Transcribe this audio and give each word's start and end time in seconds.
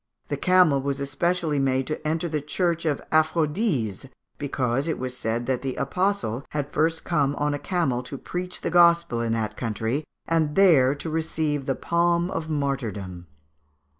The 0.29 0.37
camel 0.37 0.81
was 0.81 0.99
especially 0.99 1.59
made 1.59 1.85
to 1.85 2.07
enter 2.07 2.27
the 2.27 2.41
Church 2.41 2.85
of 2.85 2.97
St. 2.97 3.07
Aphrodise, 3.11 4.07
because 4.39 4.87
it 4.87 4.97
was 4.97 5.15
said 5.15 5.45
that 5.45 5.61
the 5.61 5.75
apostle 5.75 6.43
had 6.49 6.71
first 6.71 7.03
come 7.03 7.35
on 7.35 7.53
a 7.53 7.59
camel 7.59 8.01
to 8.09 8.17
preach 8.17 8.61
the 8.61 8.71
Gospel 8.71 9.21
in 9.21 9.33
that 9.33 9.55
country, 9.55 10.03
and 10.25 10.55
there 10.55 10.95
to 10.95 11.09
receive 11.11 11.67
the 11.67 11.75
palm 11.75 12.31
of 12.31 12.49
martyrdom. 12.49 13.27